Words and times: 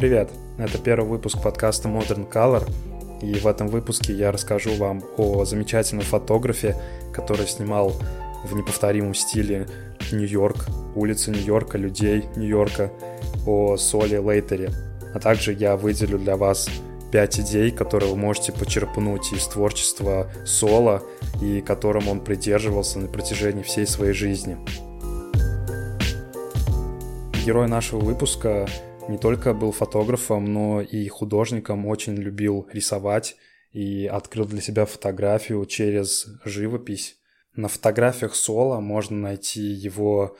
Привет! 0.00 0.30
Это 0.56 0.78
первый 0.78 1.06
выпуск 1.06 1.42
подкаста 1.42 1.90
Modern 1.90 2.26
Color, 2.26 2.66
и 3.20 3.34
в 3.34 3.46
этом 3.46 3.68
выпуске 3.68 4.14
я 4.14 4.32
расскажу 4.32 4.74
вам 4.76 5.02
о 5.18 5.44
замечательном 5.44 6.06
фотографе, 6.06 6.74
который 7.12 7.46
снимал 7.46 7.92
в 8.42 8.56
неповторимом 8.56 9.12
стиле 9.12 9.66
Нью-Йорк, 10.10 10.68
улицы 10.94 11.32
Нью-Йорка, 11.32 11.76
людей 11.76 12.24
Нью-Йорка, 12.34 12.90
о 13.46 13.76
Соли 13.76 14.16
Лейтере. 14.16 14.70
А 15.14 15.18
также 15.18 15.52
я 15.52 15.76
выделю 15.76 16.18
для 16.18 16.38
вас 16.38 16.70
5 17.12 17.40
идей, 17.40 17.70
которые 17.70 18.10
вы 18.10 18.16
можете 18.16 18.52
почерпнуть 18.52 19.34
из 19.34 19.46
творчества 19.48 20.30
Соло 20.46 21.02
и 21.42 21.60
которым 21.60 22.08
он 22.08 22.20
придерживался 22.20 23.00
на 23.00 23.06
протяжении 23.06 23.62
всей 23.62 23.86
своей 23.86 24.14
жизни. 24.14 24.56
Герой 27.44 27.68
нашего 27.68 28.00
выпуска 28.00 28.66
не 29.08 29.18
только 29.18 29.54
был 29.54 29.72
фотографом, 29.72 30.44
но 30.44 30.80
и 30.80 31.08
художником, 31.08 31.86
очень 31.86 32.14
любил 32.14 32.68
рисовать 32.72 33.36
и 33.72 34.06
открыл 34.06 34.46
для 34.46 34.60
себя 34.60 34.84
фотографию 34.86 35.64
через 35.66 36.26
живопись. 36.44 37.16
На 37.54 37.68
фотографиях 37.68 38.34
Соло 38.34 38.80
можно 38.80 39.16
найти 39.16 39.62
его 39.62 40.36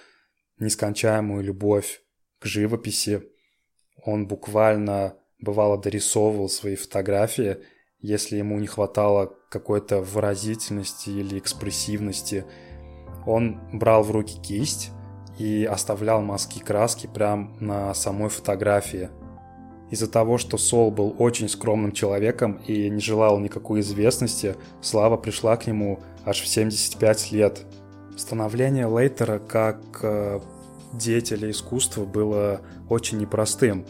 нескончаемую 0.58 1.42
любовь 1.42 2.02
к 2.38 2.46
живописи. 2.46 3.22
Он 4.04 4.26
буквально 4.26 5.16
бывало 5.40 5.80
дорисовывал 5.80 6.48
свои 6.48 6.76
фотографии, 6.76 7.58
если 7.98 8.36
ему 8.36 8.58
не 8.58 8.66
хватало 8.66 9.36
какой-то 9.50 10.00
выразительности 10.00 11.10
или 11.10 11.38
экспрессивности. 11.38 12.44
Он 13.26 13.60
брал 13.72 14.02
в 14.02 14.10
руки 14.10 14.40
кисть 14.40 14.90
и 15.40 15.64
оставлял 15.64 16.20
мазки 16.20 16.58
краски 16.58 17.06
прямо 17.06 17.50
на 17.60 17.94
самой 17.94 18.28
фотографии. 18.28 19.08
Из-за 19.90 20.06
того, 20.06 20.36
что 20.36 20.58
Сол 20.58 20.90
был 20.90 21.16
очень 21.18 21.48
скромным 21.48 21.92
человеком 21.92 22.60
и 22.66 22.90
не 22.90 23.00
желал 23.00 23.38
никакой 23.38 23.80
известности, 23.80 24.56
слава 24.82 25.16
пришла 25.16 25.56
к 25.56 25.66
нему 25.66 25.98
аж 26.26 26.42
в 26.42 26.46
75 26.46 27.32
лет. 27.32 27.62
Становление 28.18 28.84
Лейтера 28.84 29.38
как 29.38 29.80
э, 30.02 30.40
деятеля 30.92 31.50
искусства 31.50 32.04
было 32.04 32.60
очень 32.90 33.16
непростым. 33.16 33.86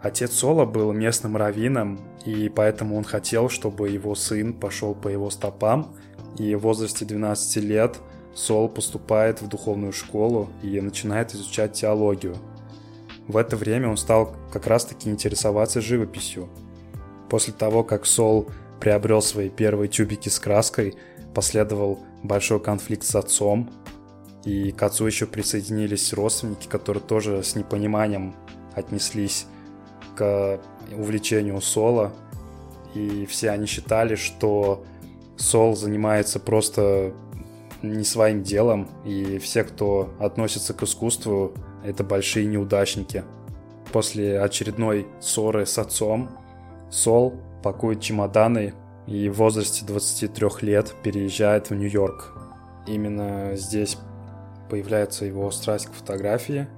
Отец 0.00 0.32
Сола 0.32 0.64
был 0.64 0.92
местным 0.92 1.36
раввином, 1.36 2.00
и 2.24 2.48
поэтому 2.48 2.96
он 2.96 3.04
хотел, 3.04 3.50
чтобы 3.50 3.90
его 3.90 4.14
сын 4.14 4.54
пошел 4.54 4.94
по 4.94 5.08
его 5.08 5.28
стопам, 5.28 5.94
и 6.38 6.54
в 6.54 6.60
возрасте 6.60 7.04
12 7.04 7.56
лет– 7.56 7.98
Сол 8.34 8.68
поступает 8.68 9.42
в 9.42 9.48
духовную 9.48 9.92
школу 9.92 10.48
и 10.62 10.80
начинает 10.80 11.34
изучать 11.34 11.72
теологию. 11.72 12.36
В 13.26 13.36
это 13.36 13.56
время 13.56 13.88
он 13.88 13.96
стал 13.96 14.34
как 14.52 14.66
раз-таки 14.66 15.10
интересоваться 15.10 15.80
живописью. 15.80 16.48
После 17.28 17.52
того, 17.52 17.84
как 17.84 18.06
Сол 18.06 18.48
приобрел 18.80 19.22
свои 19.22 19.48
первые 19.48 19.88
тюбики 19.88 20.28
с 20.28 20.38
краской, 20.40 20.96
последовал 21.34 22.00
большой 22.22 22.60
конфликт 22.60 23.04
с 23.04 23.14
отцом, 23.14 23.70
и 24.44 24.72
к 24.72 24.82
отцу 24.82 25.06
еще 25.06 25.26
присоединились 25.26 26.12
родственники, 26.12 26.66
которые 26.66 27.02
тоже 27.02 27.42
с 27.42 27.54
непониманием 27.54 28.34
отнеслись 28.74 29.46
к 30.16 30.60
увлечению 30.92 31.60
Сола, 31.60 32.12
и 32.94 33.26
все 33.26 33.50
они 33.50 33.66
считали, 33.66 34.16
что 34.16 34.84
Сол 35.36 35.76
занимается 35.76 36.40
просто 36.40 37.12
не 37.82 38.04
своим 38.04 38.42
делом, 38.42 38.88
и 39.04 39.38
все, 39.38 39.64
кто 39.64 40.10
относится 40.18 40.74
к 40.74 40.82
искусству, 40.82 41.52
это 41.84 42.04
большие 42.04 42.46
неудачники. 42.46 43.24
После 43.92 44.40
очередной 44.40 45.06
ссоры 45.20 45.66
с 45.66 45.78
отцом 45.78 46.30
Сол 46.90 47.34
пакует 47.62 48.00
чемоданы 48.00 48.74
и 49.06 49.28
в 49.28 49.34
возрасте 49.34 49.84
23 49.84 50.48
лет 50.62 50.94
переезжает 51.02 51.70
в 51.70 51.74
Нью-Йорк. 51.74 52.32
Именно 52.86 53.56
здесь 53.56 53.96
появляется 54.68 55.24
его 55.24 55.50
страсть 55.50 55.86
к 55.86 55.92
фотографии. 55.92 56.68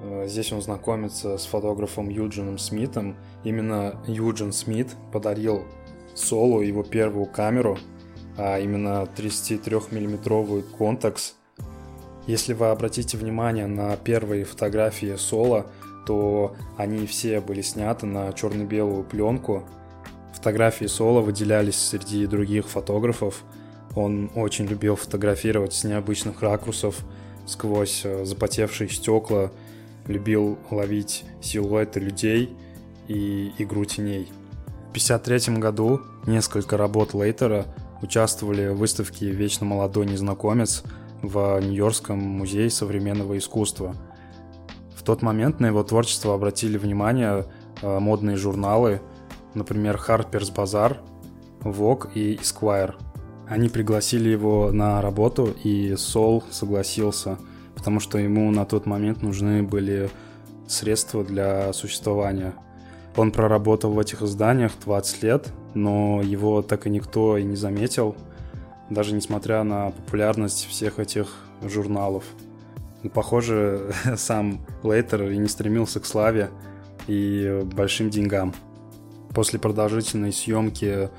Э, 0.00 0.26
здесь 0.26 0.52
он 0.52 0.62
знакомится 0.62 1.38
с 1.38 1.46
фотографом 1.46 2.08
Юджином 2.08 2.58
Смитом. 2.58 3.16
Именно 3.44 4.00
Юджин 4.06 4.52
Смит 4.52 4.96
подарил 5.12 5.64
Солу 6.14 6.60
его 6.60 6.82
первую 6.82 7.26
камеру– 7.26 7.78
а 8.36 8.58
именно 8.58 9.08
33-миллиметровый 9.16 10.62
контекс. 10.62 11.34
Если 12.26 12.52
вы 12.54 12.66
обратите 12.66 13.16
внимание 13.16 13.66
на 13.66 13.96
первые 13.96 14.44
фотографии 14.44 15.14
Соло, 15.16 15.66
то 16.06 16.54
они 16.76 17.06
все 17.06 17.40
были 17.40 17.62
сняты 17.62 18.06
на 18.06 18.32
черно-белую 18.32 19.04
пленку. 19.04 19.64
Фотографии 20.34 20.86
Соло 20.86 21.20
выделялись 21.20 21.78
среди 21.78 22.26
других 22.26 22.68
фотографов. 22.68 23.42
Он 23.94 24.30
очень 24.34 24.66
любил 24.66 24.96
фотографировать 24.96 25.72
с 25.72 25.84
необычных 25.84 26.42
ракурсов, 26.42 26.98
сквозь 27.46 28.02
э, 28.04 28.24
запотевшие 28.24 28.88
стекла, 28.90 29.50
любил 30.06 30.58
ловить 30.70 31.24
силуэты 31.40 32.00
людей 32.00 32.54
и 33.08 33.52
игру 33.58 33.84
теней. 33.84 34.26
В 34.88 34.96
1953 34.96 35.56
году 35.58 36.00
несколько 36.26 36.76
работ 36.76 37.14
Лейтера 37.14 37.66
участвовали 38.02 38.68
в 38.68 38.78
выставке 38.78 39.30
«Вечно 39.30 39.66
молодой 39.66 40.06
незнакомец» 40.06 40.82
в 41.22 41.60
Нью-Йоркском 41.60 42.18
музее 42.18 42.70
современного 42.70 43.38
искусства. 43.38 43.94
В 44.94 45.02
тот 45.02 45.22
момент 45.22 45.60
на 45.60 45.66
его 45.66 45.82
творчество 45.82 46.34
обратили 46.34 46.78
внимание 46.78 47.46
э, 47.82 47.98
модные 47.98 48.36
журналы, 48.36 49.00
например, 49.54 50.00
Harper's 50.06 50.54
Bazaar, 50.54 50.98
Vogue 51.60 52.12
и 52.14 52.36
Esquire. 52.36 52.94
Они 53.48 53.68
пригласили 53.68 54.28
его 54.28 54.72
на 54.72 55.00
работу, 55.00 55.54
и 55.62 55.94
Сол 55.96 56.42
согласился, 56.50 57.38
потому 57.74 58.00
что 58.00 58.18
ему 58.18 58.50
на 58.50 58.64
тот 58.64 58.86
момент 58.86 59.22
нужны 59.22 59.62
были 59.62 60.10
средства 60.66 61.22
для 61.24 61.72
существования. 61.72 62.54
Он 63.16 63.30
проработал 63.30 63.92
в 63.92 63.98
этих 63.98 64.22
изданиях 64.22 64.72
20 64.84 65.22
лет, 65.22 65.52
но 65.76 66.22
его 66.22 66.62
так 66.62 66.86
и 66.86 66.90
никто 66.90 67.36
и 67.36 67.44
не 67.44 67.54
заметил, 67.54 68.16
даже 68.88 69.14
несмотря 69.14 69.62
на 69.62 69.90
популярность 69.90 70.66
всех 70.66 70.98
этих 70.98 71.28
журналов. 71.62 72.24
Похоже, 73.12 73.92
сам 74.16 74.60
Лейтер 74.82 75.30
и 75.30 75.36
не 75.36 75.48
стремился 75.48 76.00
к 76.00 76.06
славе 76.06 76.48
и 77.06 77.62
большим 77.74 78.08
деньгам. 78.08 78.54
После 79.34 79.58
продолжительной 79.58 80.32
съемки 80.32 81.10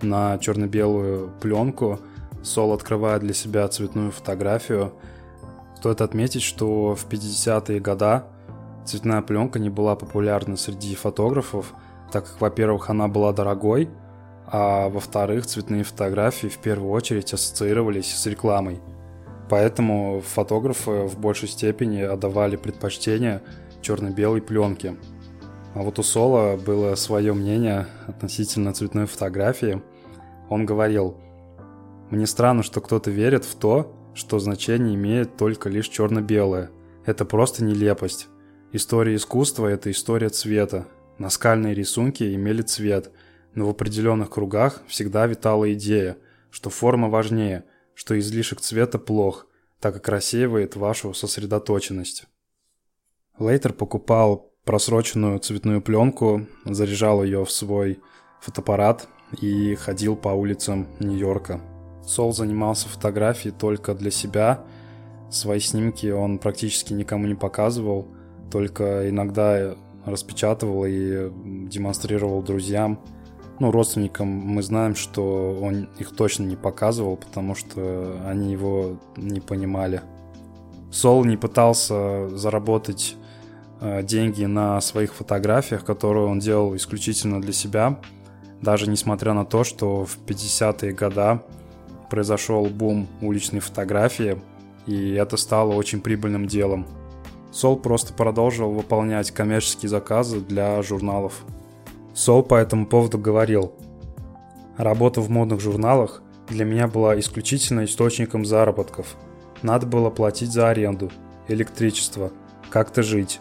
на 0.00 0.38
черно-белую 0.38 1.30
пленку 1.40 2.00
Сол 2.42 2.72
открывает 2.72 3.20
для 3.20 3.34
себя 3.34 3.68
цветную 3.68 4.12
фотографию. 4.12 4.94
Стоит 5.76 6.00
отметить, 6.00 6.42
что 6.42 6.94
в 6.94 7.06
50-е 7.06 7.80
годы 7.80 8.22
цветная 8.86 9.20
пленка 9.20 9.58
не 9.58 9.68
была 9.68 9.94
популярна 9.94 10.56
среди 10.56 10.94
фотографов, 10.94 11.74
так 12.10 12.24
как, 12.24 12.40
во-первых, 12.40 12.88
она 12.88 13.08
была 13.08 13.34
дорогой– 13.34 13.90
а 14.46 14.88
во-вторых, 14.88 15.46
цветные 15.46 15.82
фотографии 15.82 16.46
в 16.46 16.58
первую 16.58 16.92
очередь 16.92 17.32
ассоциировались 17.32 18.14
с 18.14 18.26
рекламой. 18.26 18.80
Поэтому 19.48 20.22
фотографы 20.24 21.06
в 21.06 21.18
большей 21.18 21.48
степени 21.48 22.00
отдавали 22.00 22.56
предпочтение 22.56 23.42
черно-белой 23.80 24.40
пленке. 24.40 24.96
А 25.74 25.82
вот 25.82 25.98
у 25.98 26.02
Соло 26.02 26.56
было 26.56 26.94
свое 26.94 27.32
мнение 27.32 27.86
относительно 28.06 28.72
цветной 28.72 29.06
фотографии. 29.06 29.82
Он 30.48 30.64
говорил, 30.64 31.16
«Мне 32.10 32.26
странно, 32.26 32.62
что 32.62 32.80
кто-то 32.80 33.10
верит 33.10 33.44
в 33.44 33.56
то, 33.56 33.92
что 34.14 34.38
значение 34.38 34.94
имеет 34.94 35.36
только 35.36 35.68
лишь 35.68 35.88
черно-белое. 35.88 36.70
Это 37.04 37.24
просто 37.24 37.62
нелепость. 37.62 38.28
История 38.72 39.14
искусства– 39.14 39.66
это 39.68 39.90
история 39.90 40.28
цвета. 40.28 40.86
Наскальные 41.18 41.74
рисунки 41.74 42.34
имели 42.34 42.62
цвет– 42.62 43.10
но 43.56 43.66
в 43.66 43.70
определенных 43.70 44.30
кругах 44.30 44.82
всегда 44.86 45.26
витала 45.26 45.72
идея, 45.72 46.18
что 46.50 46.70
форма 46.70 47.08
важнее, 47.08 47.64
что 47.94 48.16
излишек 48.18 48.60
цвета 48.60 48.98
плох, 48.98 49.46
так 49.80 49.94
как 49.94 50.08
рассеивает 50.08 50.76
вашу 50.76 51.14
сосредоточенность. 51.14 52.26
Лейтер 53.38 53.72
покупал 53.72 54.52
просроченную 54.64 55.38
цветную 55.38 55.80
пленку, 55.80 56.46
заряжал 56.64 57.24
ее 57.24 57.44
в 57.44 57.50
свой 57.50 57.98
фотоаппарат 58.40 59.08
и 59.40 59.74
ходил 59.74 60.16
по 60.16 60.28
улицам 60.28 60.86
Нью-Йорка. 61.00 61.60
Сол 62.04 62.32
занимался 62.32 62.88
фотографией 62.88 63.54
только 63.58 63.94
для 63.94 64.10
себя. 64.10 64.64
Свои 65.30 65.60
снимки 65.60 66.08
он 66.08 66.38
практически 66.38 66.92
никому 66.92 67.26
не 67.26 67.34
показывал, 67.34 68.06
только 68.50 69.08
иногда 69.08 69.76
распечатывал 70.04 70.84
и 70.84 71.30
демонстрировал 71.70 72.42
друзьям– 72.42 73.02
ну, 73.58 73.70
родственникам 73.70 74.28
мы 74.28 74.62
знаем, 74.62 74.94
что 74.94 75.58
он 75.60 75.88
их 75.98 76.14
точно 76.14 76.44
не 76.44 76.56
показывал, 76.56 77.16
потому 77.16 77.54
что 77.54 78.20
они 78.26 78.52
его 78.52 78.98
не 79.16 79.40
понимали. 79.40 80.02
Сол 80.90 81.24
не 81.24 81.36
пытался 81.36 82.28
заработать 82.36 83.16
э, 83.80 84.02
деньги 84.02 84.44
на 84.44 84.80
своих 84.80 85.14
фотографиях, 85.14 85.84
которые 85.84 86.26
он 86.26 86.38
делал 86.38 86.76
исключительно 86.76 87.40
для 87.40 87.52
себя, 87.52 87.98
даже 88.60 88.88
несмотря 88.88 89.32
на 89.32 89.44
то, 89.44 89.64
что 89.64 90.04
в 90.04 90.18
50-е 90.26 90.92
годы 90.92 91.40
произошел 92.10 92.66
бум 92.66 93.08
уличной 93.20 93.60
фотографии, 93.60 94.38
и 94.86 95.12
это 95.12 95.36
стало 95.36 95.72
очень 95.74 96.00
прибыльным 96.00 96.46
делом. 96.46 96.86
Сол 97.52 97.76
просто 97.76 98.12
продолжил 98.12 98.70
выполнять 98.70 99.30
коммерческие 99.30 99.88
заказы 99.88 100.40
для 100.40 100.82
журналов. 100.82 101.42
Сол 102.16 102.42
по 102.42 102.54
этому 102.54 102.86
поводу 102.86 103.18
говорил, 103.18 103.74
«Работа 104.78 105.20
в 105.20 105.28
модных 105.28 105.60
журналах 105.60 106.22
для 106.48 106.64
меня 106.64 106.88
была 106.88 107.20
исключительно 107.20 107.84
источником 107.84 108.46
заработков. 108.46 109.16
Надо 109.60 109.86
было 109.86 110.08
платить 110.08 110.50
за 110.50 110.70
аренду, 110.70 111.10
электричество, 111.46 112.32
как-то 112.70 113.02
жить. 113.02 113.38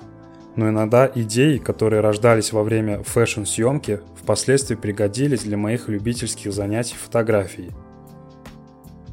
Но 0.58 0.68
иногда 0.68 1.10
идеи, 1.16 1.58
которые 1.58 2.02
рождались 2.02 2.52
во 2.52 2.64
время 2.64 3.02
фэшн-съемки, 3.04 4.02
впоследствии 4.22 4.76
пригодились 4.76 5.44
для 5.44 5.56
моих 5.56 5.88
любительских 5.88 6.52
занятий 6.52 6.96
фотографией. 6.96 7.72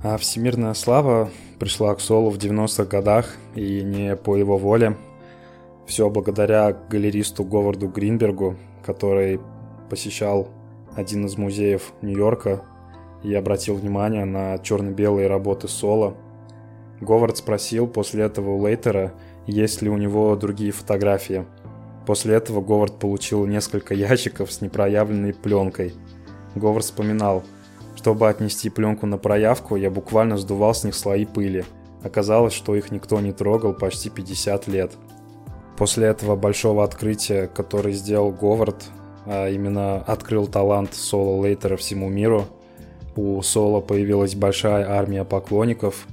А 0.03 0.17
всемирная 0.17 0.75
слава 0.75 1.31
пришла 1.61 1.94
к 1.94 2.00
Солу 2.00 2.31
в 2.31 2.37
90-х 2.37 2.85
годах, 2.87 3.37
и 3.55 3.82
не 3.85 4.17
по 4.17 4.37
его 4.37 4.59
воле. 4.59 4.97
Все 5.87 6.11
благодаря 6.11 6.76
галеристу 6.91 7.44
Говарду 7.44 7.87
Гринбергу, 7.87 8.56
который 8.85 9.38
посещал 9.92 10.48
один 10.96 11.26
из 11.26 11.36
музеев 11.36 11.92
Нью-Йорка 12.00 12.62
и 13.22 13.34
обратил 13.34 13.74
внимание 13.74 14.24
на 14.24 14.56
черно-белые 14.56 15.28
работы 15.28 15.68
Соло. 15.68 16.16
Говард 17.02 17.36
спросил 17.36 17.86
после 17.86 18.24
этого 18.24 18.52
у 18.52 18.66
Лейтера, 18.66 19.12
есть 19.46 19.82
ли 19.82 19.90
у 19.90 19.98
него 19.98 20.34
другие 20.34 20.72
фотографии. 20.72 21.44
После 22.06 22.34
этого 22.36 22.62
Говард 22.62 22.98
получил 22.98 23.44
несколько 23.44 23.92
ящиков 23.92 24.50
с 24.50 24.62
непроявленной 24.62 25.34
пленкой. 25.34 25.92
Говард 26.54 26.86
вспоминал, 26.86 27.42
чтобы 27.94 28.30
отнести 28.30 28.70
пленку 28.70 29.04
на 29.04 29.18
проявку, 29.18 29.76
я 29.76 29.90
буквально 29.90 30.38
сдувал 30.38 30.72
с 30.74 30.84
них 30.84 30.94
слои 30.94 31.26
пыли. 31.26 31.66
Оказалось, 32.02 32.54
что 32.54 32.74
их 32.74 32.90
никто 32.92 33.20
не 33.20 33.32
трогал 33.32 33.74
почти 33.74 34.08
50 34.08 34.68
лет. 34.68 34.92
После 35.76 36.06
этого 36.06 36.34
большого 36.34 36.82
открытия, 36.82 37.46
который 37.46 37.92
сделал 37.92 38.32
Говард, 38.32 38.90
а 39.26 39.48
именно 39.48 39.96
открыл 39.96 40.46
талант 40.46 40.94
Соло 40.94 41.40
Лейтера 41.42 41.76
всему 41.76 42.08
миру, 42.08 42.46
у 43.14 43.40
Соло 43.42 43.80
появилась 43.80 44.34
большая 44.34 44.88
армия 44.88 45.24
поклонников. 45.24 46.06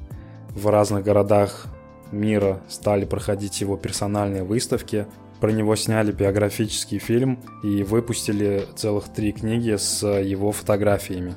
В 0.50 0.68
разных 0.68 1.04
городах 1.04 1.68
мира 2.12 2.62
стали 2.68 3.06
проходить 3.06 3.62
его 3.62 3.78
персональные 3.78 4.44
выставки. 4.44 5.06
Про 5.40 5.52
него 5.52 5.76
сняли 5.78 6.12
биографический 6.12 7.00
фильм 7.00 7.40
и 7.64 7.84
выпустили 7.84 8.66
целых 8.76 9.08
три 9.10 9.32
книги 9.32 9.78
с 9.78 10.06
его 10.06 10.52
фотографиями. 10.52 11.36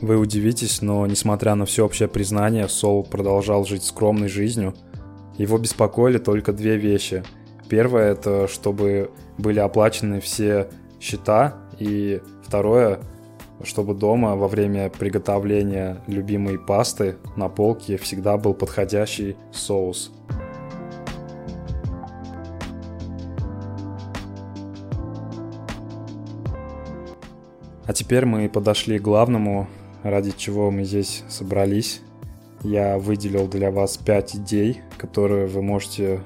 Вы 0.00 0.16
удивитесь, 0.16 0.80
но 0.80 1.06
несмотря 1.06 1.54
на 1.54 1.66
всеобщее 1.66 2.08
признание, 2.08 2.68
Сол 2.68 3.04
продолжал 3.04 3.66
жить 3.66 3.84
скромной 3.84 4.28
жизнью. 4.28 4.74
Его 5.36 5.58
беспокоили 5.58 6.18
только 6.18 6.52
две 6.52 6.76
вещи. 6.76 7.22
Первое– 7.68 8.12
это 8.12 8.48
чтобы 8.48 9.10
были 9.36 9.58
оплачены 9.58 10.20
все 10.20 10.68
счета, 11.00 11.54
и 11.78 12.20
второе– 12.42 13.00
чтобы 13.64 13.94
дома 13.94 14.36
во 14.36 14.48
время 14.48 14.88
приготовления 14.88 16.00
любимой 16.06 16.58
пасты 16.58 17.16
на 17.36 17.48
полке 17.48 17.96
всегда 17.96 18.36
был 18.36 18.54
подходящий 18.54 19.36
соус. 19.52 20.12
А 27.86 27.92
теперь 27.94 28.26
мы 28.26 28.48
подошли 28.48 28.98
к 28.98 29.02
главному 29.02 29.66
ради 30.02 30.32
чего 30.36 30.70
мы 30.70 30.84
здесь 30.84 31.24
собрались. 31.28 32.02
Я 32.62 32.98
выделил 32.98 33.48
для 33.48 33.70
вас 33.70 33.96
5 33.96 34.36
идей, 34.36 34.82
которые 34.98 35.46
вы 35.46 35.62
можете 35.62 36.20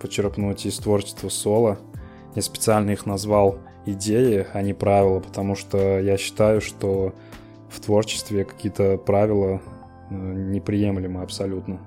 почерпнуть 0.00 0.66
из 0.66 0.78
творчества 0.78 1.28
соло. 1.28 1.78
Я 2.34 2.42
специально 2.42 2.90
их 2.90 3.06
назвал 3.06 3.58
идеи, 3.86 4.46
а 4.52 4.62
не 4.62 4.74
правила, 4.74 5.20
потому 5.20 5.54
что 5.54 5.98
я 6.00 6.16
считаю, 6.16 6.60
что 6.60 7.14
в 7.68 7.80
творчестве 7.80 8.44
какие-то 8.44 8.98
правила 8.98 9.60
э, 10.10 10.14
неприемлемы 10.14 11.22
абсолютно. 11.22 11.80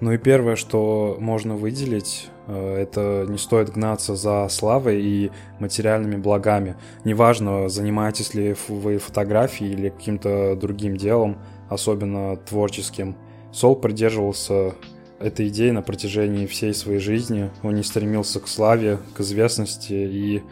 Ну 0.00 0.12
и 0.12 0.18
первое, 0.18 0.56
что 0.56 1.16
можно 1.18 1.56
выделить, 1.56 2.28
э, 2.46 2.76
это 2.76 3.24
не 3.28 3.38
стоит 3.38 3.70
гнаться 3.70 4.14
за 4.14 4.46
славой 4.50 5.02
и 5.02 5.30
материальными 5.58 6.16
благами. 6.16 6.76
Неважно, 7.04 7.68
занимаетесь 7.68 8.34
ли 8.34 8.54
вы 8.68 8.98
фотографией 8.98 9.72
или 9.72 9.88
каким-то 9.88 10.54
другим 10.54 10.96
делом, 10.96 11.38
особенно 11.70 12.36
творческим. 12.36 13.16
Сол 13.52 13.74
придерживался 13.74 14.74
этой 15.18 15.48
идеи 15.48 15.70
на 15.70 15.80
протяжении 15.80 16.46
всей 16.46 16.74
своей 16.74 16.98
жизни. 16.98 17.50
Он 17.62 17.74
не 17.74 17.82
стремился 17.82 18.38
к 18.38 18.48
славе, 18.48 18.98
к 19.14 19.20
известности 19.20 19.94
и 19.94 20.42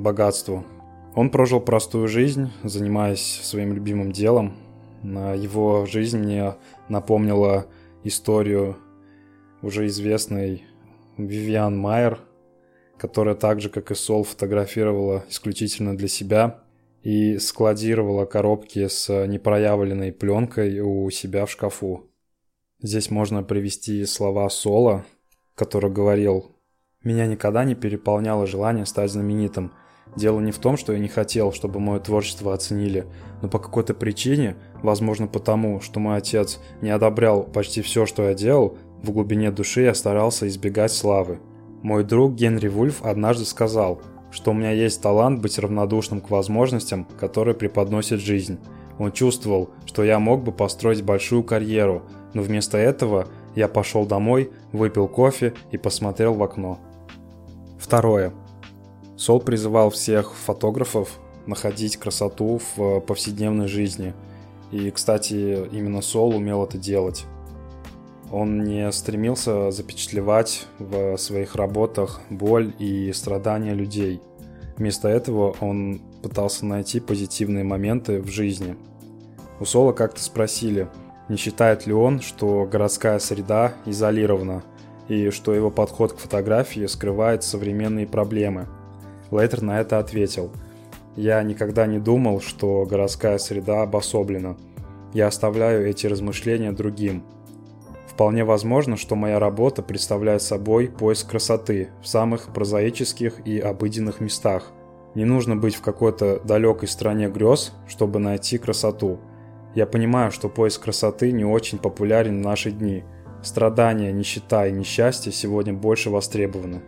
богатству. 0.00 0.64
Он 1.14 1.30
прожил 1.30 1.60
простую 1.60 2.08
жизнь, 2.08 2.50
занимаясь 2.62 3.40
своим 3.42 3.74
любимым 3.74 4.12
делом. 4.12 4.56
Его 5.02 5.84
жизнь 5.84 6.18
мне 6.18 6.54
напомнила 6.88 7.66
историю 8.04 8.76
уже 9.60 9.86
известной 9.86 10.64
Вивиан 11.18 11.76
Майер, 11.76 12.20
которая 12.96 13.34
так 13.34 13.60
же, 13.60 13.68
как 13.68 13.90
и 13.90 13.94
Сол, 13.94 14.24
фотографировала 14.24 15.24
исключительно 15.28 15.96
для 15.96 16.08
себя 16.08 16.60
и 17.02 17.38
складировала 17.38 18.24
коробки 18.24 18.86
с 18.86 19.26
непроявленной 19.26 20.12
пленкой 20.12 20.80
у 20.80 21.10
себя 21.10 21.46
в 21.46 21.50
шкафу. 21.50 22.08
Здесь 22.80 23.10
можно 23.10 23.42
привести 23.42 24.04
слова 24.06 24.48
Сола, 24.48 25.04
который 25.54 25.90
говорил 25.90 26.56
«Меня 27.04 27.26
никогда 27.26 27.64
не 27.64 27.74
переполняло 27.74 28.46
желание 28.46 28.86
стать 28.86 29.10
знаменитым. 29.10 29.72
Дело 30.16 30.40
не 30.40 30.52
в 30.52 30.58
том, 30.58 30.76
что 30.76 30.92
я 30.92 30.98
не 30.98 31.08
хотел, 31.08 31.52
чтобы 31.52 31.80
мое 31.80 31.98
творчество 31.98 32.52
оценили, 32.52 33.06
но 33.40 33.48
по 33.48 33.58
какой-то 33.58 33.94
причине, 33.94 34.56
возможно 34.82 35.26
потому, 35.26 35.80
что 35.80 36.00
мой 36.00 36.18
отец 36.18 36.60
не 36.82 36.90
одобрял 36.90 37.44
почти 37.44 37.80
все, 37.80 38.04
что 38.04 38.24
я 38.24 38.34
делал, 38.34 38.76
в 39.02 39.10
глубине 39.10 39.50
души 39.50 39.82
я 39.82 39.94
старался 39.94 40.46
избегать 40.48 40.92
славы. 40.92 41.40
Мой 41.82 42.04
друг 42.04 42.34
Генри 42.34 42.68
Вульф 42.68 43.02
однажды 43.02 43.44
сказал, 43.44 44.00
что 44.30 44.50
у 44.50 44.54
меня 44.54 44.70
есть 44.70 45.02
талант 45.02 45.40
быть 45.40 45.58
равнодушным 45.58 46.20
к 46.20 46.30
возможностям, 46.30 47.06
которые 47.18 47.54
преподносит 47.54 48.20
жизнь. 48.20 48.58
Он 48.98 49.12
чувствовал, 49.12 49.70
что 49.86 50.04
я 50.04 50.18
мог 50.18 50.44
бы 50.44 50.52
построить 50.52 51.02
большую 51.02 51.42
карьеру, 51.42 52.02
но 52.34 52.42
вместо 52.42 52.78
этого 52.78 53.26
я 53.56 53.66
пошел 53.66 54.06
домой, 54.06 54.50
выпил 54.72 55.08
кофе 55.08 55.54
и 55.70 55.78
посмотрел 55.78 56.34
в 56.34 56.42
окно. 56.42 56.78
Второе. 57.78 58.32
Сол 59.22 59.38
призывал 59.38 59.90
всех 59.90 60.34
фотографов 60.34 61.20
находить 61.46 61.96
красоту 61.96 62.60
в 62.74 62.98
повседневной 62.98 63.68
жизни. 63.68 64.14
И, 64.72 64.90
кстати, 64.90 65.64
именно 65.70 66.02
Сол 66.02 66.34
умел 66.34 66.64
это 66.64 66.76
делать. 66.76 67.24
Он 68.32 68.64
не 68.64 68.90
стремился 68.90 69.70
запечатлевать 69.70 70.66
в 70.80 71.16
своих 71.18 71.54
работах 71.54 72.20
боль 72.30 72.74
и 72.80 73.12
страдания 73.12 73.74
людей. 73.74 74.20
Вместо 74.76 75.06
этого 75.06 75.54
он 75.60 76.00
пытался 76.20 76.66
найти 76.66 76.98
позитивные 76.98 77.62
моменты 77.62 78.20
в 78.20 78.26
жизни. 78.26 78.74
У 79.60 79.64
Сола 79.64 79.92
как-то 79.92 80.20
спросили, 80.20 80.88
не 81.28 81.36
считает 81.36 81.86
ли 81.86 81.92
он, 81.92 82.20
что 82.22 82.64
городская 82.68 83.20
среда 83.20 83.74
изолирована, 83.86 84.64
и 85.06 85.30
что 85.30 85.54
его 85.54 85.70
подход 85.70 86.12
к 86.12 86.18
фотографии 86.18 86.86
скрывает 86.86 87.44
современные 87.44 88.08
проблемы– 88.08 88.66
Лейтер 89.32 89.62
на 89.62 89.80
это 89.80 89.98
ответил. 89.98 90.52
«Я 91.16 91.42
никогда 91.42 91.86
не 91.86 91.98
думал, 91.98 92.40
что 92.40 92.84
городская 92.84 93.38
среда 93.38 93.82
обособлена. 93.82 94.56
Я 95.14 95.26
оставляю 95.26 95.88
эти 95.88 96.06
размышления 96.06 96.72
другим. 96.72 97.24
Вполне 98.06 98.44
возможно, 98.44 98.96
что 98.96 99.16
моя 99.16 99.38
работа 99.38 99.82
представляет 99.82 100.42
собой 100.42 100.88
поиск 100.88 101.30
красоты 101.30 101.88
в 102.02 102.06
самых 102.06 102.52
прозаических 102.52 103.46
и 103.46 103.58
обыденных 103.58 104.20
местах. 104.20 104.70
Не 105.14 105.24
нужно 105.24 105.56
быть 105.56 105.74
в 105.74 105.82
какой-то 105.82 106.40
далекой 106.40 106.88
стране 106.88 107.28
грез, 107.28 107.72
чтобы 107.88 108.18
найти 108.18 108.58
красоту. 108.58 109.18
Я 109.74 109.86
понимаю, 109.86 110.30
что 110.30 110.50
поиск 110.50 110.82
красоты 110.82 111.32
не 111.32 111.44
очень 111.44 111.78
популярен 111.78 112.40
в 112.40 112.44
наши 112.44 112.70
дни. 112.70 113.02
Страдания, 113.42 114.12
нищета 114.12 114.66
и 114.66 114.72
несчастье 114.72 115.32
сегодня 115.32 115.72
больше 115.72 116.10
востребованы. 116.10 116.82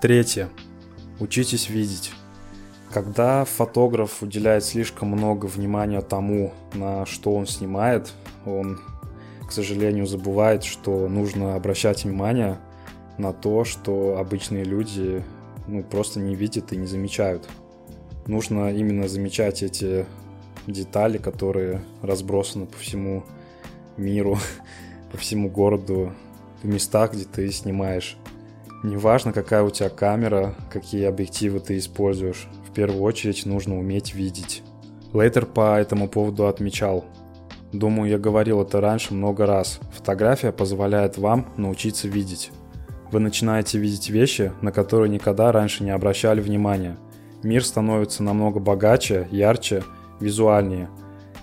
Третье. 0.00 0.48
Учитесь 1.20 1.68
видеть. 1.68 2.12
Когда 2.92 3.44
фотограф 3.44 4.22
уделяет 4.22 4.64
слишком 4.64 5.08
много 5.08 5.46
внимания 5.46 6.00
тому, 6.00 6.54
на 6.74 7.06
что 7.06 7.34
он 7.34 7.46
снимает, 7.46 8.12
он, 8.46 8.80
к 9.46 9.52
сожалению, 9.52 10.06
забывает, 10.06 10.64
что 10.64 11.08
нужно 11.08 11.54
обращать 11.54 12.04
внимание 12.04 12.58
на 13.18 13.32
то, 13.32 13.64
что 13.64 14.16
обычные 14.18 14.64
люди 14.64 15.22
ну, 15.66 15.82
просто 15.82 16.20
не 16.20 16.34
видят 16.34 16.72
и 16.72 16.76
не 16.76 16.86
замечают. 16.86 17.48
Нужно 18.26 18.72
именно 18.72 19.08
замечать 19.08 19.62
эти 19.62 20.06
детали, 20.66 21.18
которые 21.18 21.82
разбросаны 22.00 22.66
по 22.66 22.78
всему 22.78 23.24
миру, 23.96 24.38
по 25.12 25.18
всему 25.18 25.50
городу, 25.50 26.12
в 26.62 26.66
местах, 26.66 27.12
где 27.14 27.24
ты 27.24 27.50
снимаешь. 27.50 28.16
Неважно, 28.82 29.32
какая 29.32 29.62
у 29.62 29.70
тебя 29.70 29.88
камера, 29.88 30.54
какие 30.70 31.04
объективы 31.06 31.58
ты 31.58 31.78
используешь, 31.78 32.46
в 32.68 32.72
первую 32.72 33.02
очередь 33.02 33.44
нужно 33.44 33.76
уметь 33.76 34.14
видеть. 34.14 34.62
Лейтер 35.12 35.46
по 35.46 35.78
этому 35.78 36.08
поводу 36.08 36.46
отмечал. 36.46 37.04
Думаю, 37.72 38.10
я 38.10 38.18
говорил 38.18 38.62
это 38.62 38.80
раньше 38.80 39.14
много 39.14 39.46
раз. 39.46 39.80
Фотография 39.94 40.52
позволяет 40.52 41.18
вам 41.18 41.52
научиться 41.56 42.06
видеть. 42.06 42.50
Вы 43.10 43.20
начинаете 43.20 43.78
видеть 43.78 44.10
вещи, 44.10 44.52
на 44.60 44.70
которые 44.70 45.10
никогда 45.10 45.50
раньше 45.50 45.82
не 45.82 45.90
обращали 45.90 46.40
внимания. 46.40 46.96
Мир 47.42 47.64
становится 47.64 48.22
намного 48.22 48.60
богаче, 48.60 49.26
ярче, 49.30 49.82
визуальнее. 50.20 50.88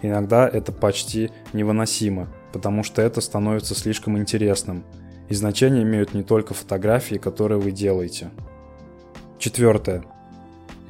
Иногда 0.01 0.47
это 0.47 0.71
почти 0.71 1.31
невыносимо, 1.53 2.27
потому 2.53 2.83
что 2.83 3.01
это 3.01 3.19
становится 3.19 3.75
слишком 3.75 4.17
интересным. 4.17 4.83
И 5.29 5.33
значение 5.33 5.83
имеют 5.83 6.13
не 6.13 6.23
только 6.23 6.53
фотографии, 6.53 7.15
которые 7.15 7.59
вы 7.59 7.71
делаете. 7.71 8.29
Четвертое. 9.39 10.03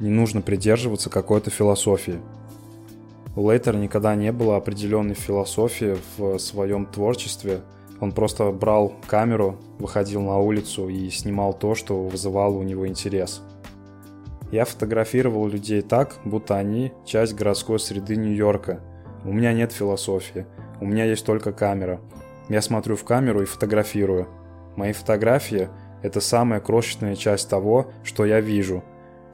Не 0.00 0.10
нужно 0.10 0.42
придерживаться 0.42 1.10
какой-то 1.10 1.50
философии. 1.50 2.20
У 3.34 3.50
Лейтера 3.50 3.76
никогда 3.76 4.14
не 4.14 4.32
было 4.32 4.56
определенной 4.56 5.14
философии 5.14 5.96
в 6.16 6.38
своем 6.38 6.86
творчестве– 6.86 7.60
он 8.00 8.12
просто 8.12 8.50
брал 8.50 8.92
камеру, 9.06 9.56
выходил 9.78 10.20
на 10.20 10.38
улицу 10.38 10.88
и 10.88 11.08
снимал 11.10 11.54
то, 11.54 11.74
что 11.74 12.04
вызывало 12.04 12.56
у 12.56 12.62
него 12.62 12.86
интерес. 12.86 13.42
Я 14.52 14.64
фотографировал 14.64 15.48
людей 15.48 15.82
так, 15.82 16.16
будто 16.24 16.56
они 16.56 16.92
часть 17.04 17.34
городской 17.34 17.80
среды 17.80 18.16
Нью-Йорка. 18.16 18.80
У 19.24 19.32
меня 19.32 19.52
нет 19.52 19.72
философии, 19.72 20.46
у 20.80 20.86
меня 20.86 21.04
есть 21.04 21.24
только 21.24 21.52
камера. 21.52 22.00
Я 22.48 22.62
смотрю 22.62 22.96
в 22.96 23.04
камеру 23.04 23.42
и 23.42 23.46
фотографирую. 23.46 24.28
Мои 24.76 24.92
фотографии– 24.92 25.68
это 26.02 26.20
самая 26.20 26.60
крошечная 26.60 27.16
часть 27.16 27.48
того, 27.50 27.90
что 28.04 28.24
я 28.24 28.40
вижу, 28.40 28.84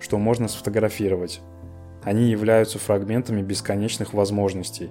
что 0.01 0.19
можно 0.19 0.49
сфотографировать. 0.49 1.41
Они 2.03 2.31
являются 2.31 2.79
фрагментами 2.79 3.43
бесконечных 3.43 4.15
возможностей. 4.15 4.91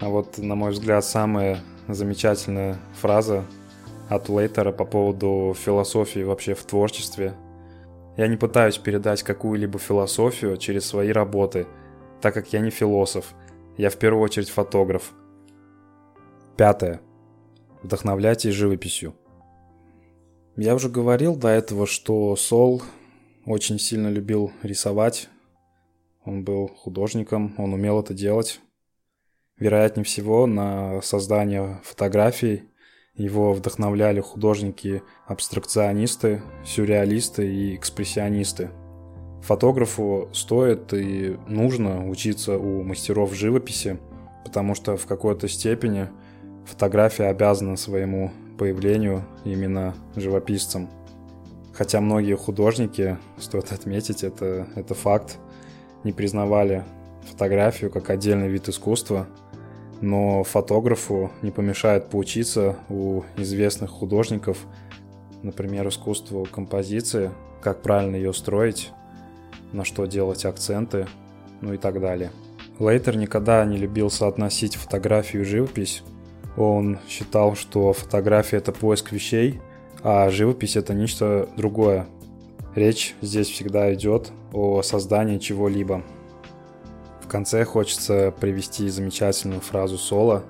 А 0.00 0.08
вот, 0.08 0.38
на 0.38 0.54
мой 0.54 0.70
взгляд, 0.70 1.04
самое 1.04 1.58
замечательная 1.86 2.78
фраза 3.00 3.44
от 4.08 4.28
Лейтера 4.28 4.72
по 4.72 4.84
поводу 4.84 5.54
философии 5.58 6.20
вообще 6.20 6.54
в 6.54 6.64
творчестве. 6.64 7.34
Я 8.16 8.26
не 8.26 8.36
пытаюсь 8.36 8.78
передать 8.78 9.22
какую-либо 9.22 9.78
философию 9.78 10.56
через 10.56 10.86
свои 10.86 11.10
работы, 11.10 11.66
так 12.20 12.34
как 12.34 12.52
я 12.52 12.60
не 12.60 12.70
философ, 12.70 13.34
я 13.76 13.90
в 13.90 13.96
первую 13.96 14.22
очередь 14.22 14.50
фотограф. 14.50 15.12
Пятое. 16.56 17.00
Вдохновляйтесь 17.82 18.54
живописью. 18.54 19.14
Я 20.56 20.74
уже 20.74 20.88
говорил 20.88 21.36
до 21.36 21.48
этого, 21.48 21.86
что 21.86 22.34
Сол 22.36 22.82
очень 23.46 23.78
сильно 23.78 24.08
любил 24.08 24.50
рисовать. 24.62 25.28
Он 26.24 26.42
был 26.44 26.68
художником, 26.68 27.54
он 27.56 27.74
умел 27.74 28.00
это 28.00 28.12
делать. 28.12 28.60
Вероятнее 29.58 30.04
всего, 30.04 30.46
на 30.46 31.00
создание 31.02 31.80
фотографий 31.84 32.64
его 33.14 33.52
вдохновляли 33.52 34.20
художники-абстракционисты, 34.20 36.42
сюрреалисты 36.64 37.46
и 37.46 37.76
экспрессионисты. 37.76 38.70
Фотографу 39.42 40.28
стоит 40.32 40.92
и 40.92 41.36
нужно 41.46 42.08
учиться 42.08 42.58
у 42.58 42.82
мастеров 42.82 43.32
живописи, 43.34 44.00
потому 44.44 44.74
что 44.74 44.96
в 44.96 45.06
какой-то 45.06 45.46
степени 45.48 46.08
фотография 46.68 47.24
обязана 47.24 47.76
своему 47.76 48.30
появлению 48.58 49.24
именно 49.44 49.94
живописцам. 50.14 50.88
Хотя 51.72 52.00
многие 52.00 52.36
художники, 52.36 53.18
стоит 53.38 53.72
отметить, 53.72 54.24
это, 54.24 54.66
это 54.74 54.94
факт, 54.94 55.38
не 56.04 56.12
признавали 56.12 56.84
фотографию 57.30 57.90
как 57.90 58.10
отдельный 58.10 58.48
вид 58.48 58.68
искусства– 58.68 59.26
но 60.00 60.44
фотографу 60.44 61.30
не 61.42 61.50
помешает 61.50 62.08
поучиться 62.08 62.76
у 62.88 63.22
известных 63.36 63.90
художников, 63.90 64.58
например, 65.42 65.88
искусству 65.88 66.46
композиции, 66.50 67.30
как 67.60 67.82
правильно 67.82 68.16
ее 68.16 68.32
строить, 68.32 68.92
на 69.72 69.84
что 69.84 70.06
делать 70.06 70.44
акценты, 70.44 71.08
ну 71.60 71.74
и 71.74 71.76
так 71.76 72.00
далее. 72.00 72.30
Лейтер 72.78 73.16
никогда 73.16 73.64
не 73.64 73.76
любил 73.76 74.08
соотносить 74.08 74.76
фотографию 74.76 75.42
и 75.42 75.44
живопись. 75.44 76.02
Он 76.58 76.98
считал, 77.08 77.54
что 77.54 77.94
фотография– 77.94 78.56
это 78.58 78.72
поиск 78.72 79.12
вещей, 79.12 79.60
а 80.02 80.28
живопись– 80.28 80.76
это 80.76 80.92
нечто 80.92 81.48
другое. 81.56 82.06
Речь 82.74 83.14
здесь 83.22 83.48
всегда 83.48 83.94
идет 83.94 84.32
о 84.52 84.82
создании 84.82 85.38
чего-либо– 85.38 86.02
в 87.28 87.30
конце 87.30 87.62
хочется 87.66 88.32
привести 88.40 88.88
замечательную 88.88 89.60
фразу 89.60 89.98
Соло. 89.98 90.44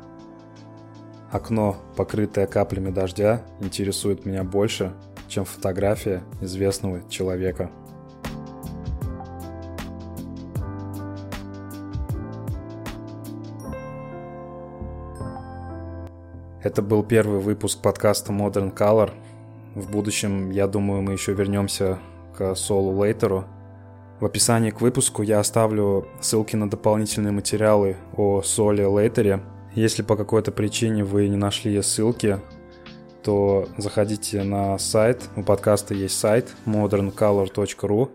Окно, 1.32 1.76
покрытое 1.96 2.46
каплями 2.46 2.90
дождя, 2.92 3.42
интересует 3.58 4.24
меня 4.24 4.44
больше, 4.44 4.92
чем 5.26 5.44
фотография 5.44 6.22
известного 6.40 7.02
человека. 7.10 7.72
Это 16.68 16.82
был 16.82 17.02
первый 17.02 17.40
выпуск 17.40 17.80
подкаста 17.80 18.32
Modern 18.32 18.76
Color. 18.76 19.10
В 19.74 19.90
будущем, 19.90 20.50
я 20.50 20.66
думаю, 20.66 21.00
мы 21.00 21.14
еще 21.14 21.32
вернемся 21.32 21.98
к 22.36 22.54
Солу 22.54 23.00
Лейтеру– 23.00 23.44
в 24.20 24.24
описании 24.24 24.70
к 24.70 24.80
выпуску 24.80 25.22
я 25.22 25.38
оставлю 25.38 26.08
ссылки 26.20 26.56
на 26.56 26.68
дополнительные 26.68 27.30
материалы 27.30 27.96
о 28.16 28.42
Соле 28.42 28.84
Лейтере. 28.84 29.40
Если 29.76 30.02
по 30.02 30.16
какой-то 30.16 30.50
причине 30.50 31.04
вы 31.04 31.28
не 31.28 31.36
нашли 31.36 31.80
ссылки, 31.82 32.40
то 33.22 33.68
заходите 33.76 34.42
на 34.42 34.76
сайт, 34.78 35.22
у 35.36 35.44
подкаста 35.44 35.94
есть 35.94 36.18
сайт 36.18 36.52
moderncolor.ru, 36.66 38.10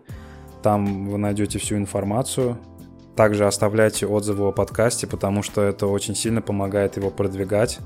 там 0.62 1.08
вы 1.08 1.16
найдете 1.16 1.58
всю 1.58 1.76
информацию. 1.76 2.58
Также 3.16 3.46
оставляйте 3.46 4.06
отзывы 4.06 4.48
о 4.48 4.52
подкасте, 4.52 5.06
потому 5.06 5.42
что 5.42 5.62
это 5.62 5.86
очень 5.86 6.14
сильно 6.14 6.42
помогает 6.42 6.98
его 6.98 7.10
продвигать. 7.10 7.78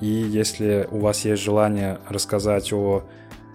И 0.00 0.06
если 0.06 0.88
у 0.90 0.98
вас 0.98 1.24
есть 1.24 1.42
желание 1.42 1.98
рассказать 2.08 2.72
о 2.72 3.04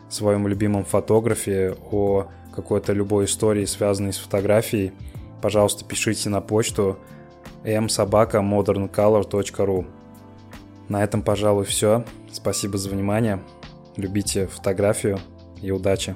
своем 0.10 0.48
любимом 0.48 0.86
фотографе, 0.86 1.76
о 1.92 2.28
какой-то 2.56 2.94
любой 2.94 3.26
истории, 3.26 3.66
связанной 3.66 4.14
с 4.14 4.18
фотографией, 4.18 4.94
пожалуйста, 5.42 5.84
пишите 5.86 6.30
на 6.30 6.40
почту 6.42 6.98
msobaka.moderncolor.ru 7.64 9.86
На 10.90 11.04
этом, 11.04 11.22
пожалуй, 11.22 11.66
все. 11.66 12.04
Спасибо 12.32 12.78
за 12.78 12.90
внимание. 12.90 13.42
Любите 13.96 14.48
фотографию 14.48 15.20
и 15.62 15.72
удачи! 15.72 16.16